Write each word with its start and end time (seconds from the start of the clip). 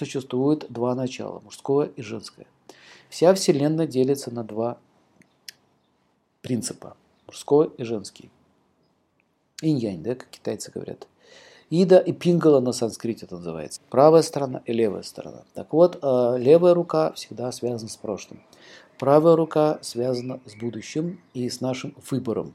существует 0.00 0.64
два 0.70 0.94
начала, 0.94 1.40
мужское 1.40 1.90
и 1.96 2.00
женское. 2.02 2.46
Вся 3.10 3.34
Вселенная 3.34 3.86
делится 3.86 4.30
на 4.32 4.44
два 4.44 4.78
принципа, 6.40 6.96
мужской 7.26 7.70
и 7.76 7.84
женский. 7.84 8.30
Инь-янь, 9.60 10.02
да, 10.02 10.14
как 10.14 10.28
китайцы 10.30 10.70
говорят. 10.72 11.06
Ида 11.68 11.98
и 11.98 12.12
пингала 12.12 12.60
на 12.60 12.72
санскрите 12.72 13.26
это 13.26 13.36
называется. 13.36 13.80
Правая 13.90 14.22
сторона 14.22 14.62
и 14.64 14.72
левая 14.72 15.02
сторона. 15.02 15.42
Так 15.54 15.72
вот, 15.72 15.98
э, 16.02 16.36
левая 16.38 16.72
рука 16.72 17.12
всегда 17.12 17.52
связана 17.52 17.90
с 17.90 17.96
прошлым. 17.96 18.42
Правая 18.98 19.36
рука 19.36 19.78
связана 19.82 20.40
с 20.46 20.54
будущим 20.56 21.20
и 21.34 21.48
с 21.48 21.60
нашим 21.60 21.94
выбором. 22.10 22.54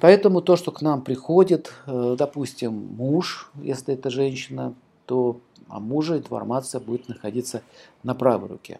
Поэтому 0.00 0.40
то, 0.40 0.56
что 0.56 0.72
к 0.72 0.80
нам 0.80 1.02
приходит, 1.02 1.70
э, 1.86 2.16
допустим, 2.18 2.72
муж, 2.72 3.50
если 3.62 3.92
это 3.92 4.08
женщина, 4.08 4.74
то 5.08 5.40
о 5.68 5.80
муже 5.80 6.18
информация 6.18 6.80
будет 6.80 7.08
находиться 7.08 7.62
на 8.02 8.14
правой 8.14 8.48
руке. 8.48 8.78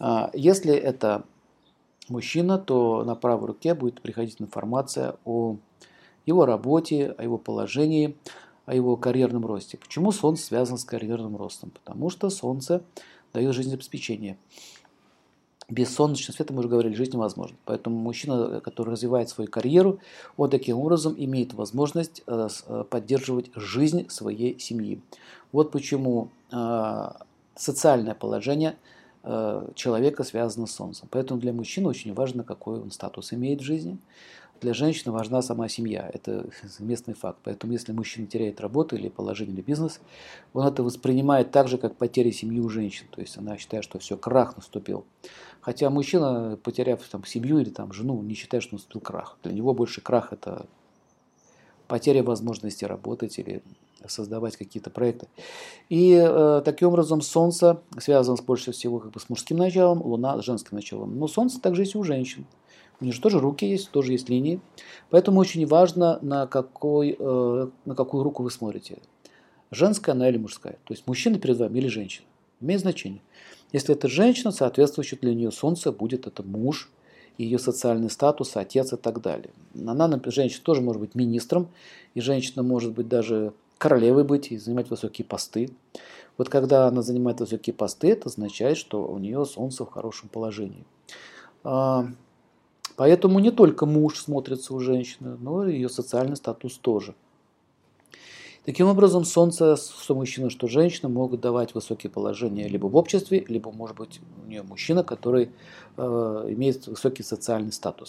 А 0.00 0.30
если 0.34 0.74
это 0.74 1.24
мужчина, 2.08 2.58
то 2.58 3.04
на 3.04 3.14
правой 3.14 3.46
руке 3.46 3.74
будет 3.74 4.00
приходить 4.00 4.40
информация 4.40 5.16
о 5.24 5.56
его 6.26 6.44
работе, 6.44 7.14
о 7.16 7.22
его 7.22 7.38
положении, 7.38 8.16
о 8.66 8.74
его 8.74 8.96
карьерном 8.96 9.46
росте. 9.46 9.78
Почему 9.78 10.10
Солнце 10.10 10.46
связано 10.46 10.76
с 10.76 10.84
карьерным 10.84 11.36
ростом? 11.36 11.70
Потому 11.70 12.10
что 12.10 12.30
Солнце 12.30 12.82
дает 13.32 13.54
жизнеобеспечение. 13.54 14.36
Без 15.68 15.94
солнечного 15.94 16.36
света, 16.36 16.52
мы 16.52 16.60
уже 16.60 16.68
говорили, 16.68 16.94
жизнь 16.94 17.12
невозможна. 17.12 17.56
Поэтому 17.64 17.96
мужчина, 17.96 18.60
который 18.60 18.90
развивает 18.90 19.30
свою 19.30 19.50
карьеру, 19.50 19.98
он 20.36 20.50
таким 20.50 20.78
образом 20.78 21.14
имеет 21.16 21.54
возможность 21.54 22.22
э, 22.26 22.48
э, 22.66 22.84
поддерживать 22.88 23.50
жизнь 23.54 24.08
своей 24.10 24.58
семьи. 24.58 25.00
Вот 25.52 25.70
почему 25.70 26.28
э, 26.52 27.10
социальное 27.56 28.14
положение 28.14 28.76
человека 29.74 30.22
связано 30.22 30.66
с 30.66 30.72
Солнцем. 30.72 31.08
Поэтому 31.10 31.40
для 31.40 31.54
мужчины 31.54 31.88
очень 31.88 32.12
важно, 32.12 32.44
какой 32.44 32.78
он 32.78 32.90
статус 32.90 33.32
имеет 33.32 33.62
в 33.62 33.64
жизни. 33.64 33.96
Для 34.60 34.72
женщины 34.72 35.12
важна 35.12 35.42
сама 35.42 35.68
семья. 35.68 36.10
Это 36.12 36.46
местный 36.78 37.14
факт. 37.14 37.38
Поэтому 37.44 37.72
если 37.72 37.92
мужчина 37.92 38.26
теряет 38.26 38.60
работу 38.60 38.96
или 38.96 39.08
положение 39.08 39.54
или 39.54 39.62
бизнес, 39.62 40.00
он 40.52 40.66
это 40.66 40.82
воспринимает 40.82 41.50
так 41.50 41.68
же, 41.68 41.78
как 41.78 41.96
потеря 41.96 42.32
семьи 42.32 42.60
у 42.60 42.68
женщин. 42.68 43.06
То 43.10 43.20
есть 43.20 43.36
она 43.36 43.58
считает, 43.58 43.84
что 43.84 43.98
все, 43.98 44.16
крах 44.16 44.56
наступил. 44.56 45.04
Хотя 45.60 45.90
мужчина, 45.90 46.58
потеряв 46.62 47.02
там, 47.08 47.24
семью 47.24 47.58
или 47.58 47.70
там, 47.70 47.92
жену, 47.92 48.20
не 48.22 48.34
считает, 48.34 48.62
что 48.62 48.74
наступил 48.74 49.00
крах. 49.00 49.38
Для 49.42 49.52
него 49.52 49.74
больше 49.74 50.00
крах– 50.00 50.28
это 50.32 50.66
потеря 51.88 52.22
возможности 52.22 52.84
работать 52.84 53.38
или 53.38 53.62
создавать 54.08 54.56
какие-то 54.56 54.90
проекты. 54.90 55.26
И 55.88 56.12
э, 56.12 56.62
таким 56.64 56.88
образом 56.88 57.20
Солнце 57.20 57.80
связано 57.98 58.36
больше 58.42 58.72
всего 58.72 58.98
как 58.98 59.12
бы 59.12 59.20
с 59.20 59.28
мужским 59.28 59.56
началом, 59.56 60.02
Луна 60.02 60.40
с 60.40 60.44
женским 60.44 60.76
началом. 60.76 61.18
Но 61.18 61.28
Солнце 61.28 61.60
также 61.60 61.82
есть 61.82 61.94
у 61.94 62.04
женщин. 62.04 62.46
У 63.00 63.04
них 63.04 63.14
же 63.14 63.20
тоже 63.20 63.40
руки 63.40 63.66
есть, 63.66 63.90
тоже 63.90 64.12
есть 64.12 64.28
линии. 64.28 64.60
Поэтому 65.10 65.40
очень 65.40 65.66
важно, 65.66 66.18
на, 66.22 66.46
какой, 66.46 67.16
э, 67.18 67.68
на 67.84 67.94
какую 67.94 68.22
руку 68.22 68.42
вы 68.42 68.50
смотрите. 68.50 68.98
Женская 69.70 70.12
она 70.12 70.28
или 70.28 70.38
мужская. 70.38 70.74
То 70.84 70.94
есть 70.94 71.06
мужчина 71.06 71.38
перед 71.38 71.58
вами 71.58 71.78
или 71.78 71.88
женщина. 71.88 72.26
Имеет 72.60 72.80
значение. 72.80 73.20
Если 73.72 73.94
это 73.94 74.08
женщина, 74.08 74.52
соответствующий 74.52 75.18
для 75.20 75.34
нее 75.34 75.50
Солнце 75.50 75.90
будет 75.90 76.26
это 76.26 76.42
муж, 76.42 76.90
ее 77.38 77.58
социальный 77.58 78.10
статус, 78.10 78.56
отец 78.56 78.92
и 78.92 78.96
так 78.96 79.20
далее. 79.20 79.50
Она, 79.74 80.20
женщина 80.26 80.62
тоже 80.62 80.80
может 80.80 81.00
быть 81.00 81.14
министром, 81.14 81.68
и 82.14 82.20
женщина 82.20 82.62
может 82.62 82.92
быть 82.92 83.08
даже 83.08 83.52
королевой 83.78 84.24
быть 84.24 84.50
и 84.50 84.58
занимать 84.58 84.90
высокие 84.90 85.24
посты. 85.24 85.70
Вот 86.36 86.48
когда 86.48 86.88
она 86.88 87.02
занимает 87.02 87.40
высокие 87.40 87.74
посты, 87.74 88.10
это 88.10 88.28
означает, 88.28 88.76
что 88.76 89.06
у 89.06 89.18
нее 89.18 89.44
Солнце 89.44 89.84
в 89.84 89.90
хорошем 89.90 90.28
положении. 90.28 90.84
А, 91.62 92.06
Поэтому 92.96 93.40
не 93.40 93.50
только 93.50 93.86
муж 93.86 94.18
смотрится 94.18 94.74
у 94.74 94.80
женщины, 94.80 95.36
но 95.40 95.66
и 95.66 95.74
ее 95.74 95.88
социальный 95.88 96.36
статус 96.36 96.78
тоже. 96.78 97.14
Таким 98.64 98.86
образом, 98.86 99.24
Солнце, 99.24 99.76
что 99.76 100.14
мужчина, 100.14 100.48
что 100.48 100.68
женщина, 100.68 101.08
могут 101.10 101.40
давать 101.40 101.74
высокие 101.74 102.10
положения 102.10 102.66
либо 102.66 102.86
в 102.86 102.96
обществе, 102.96 103.44
либо, 103.46 103.70
может 103.70 103.96
быть, 103.96 104.20
у 104.42 104.48
нее 104.48 104.62
мужчина, 104.62 105.04
который 105.04 105.50
э, 105.96 106.02
имеет 106.48 106.86
высокий 106.86 107.22
социальный 107.22 107.72
статус. 107.72 108.02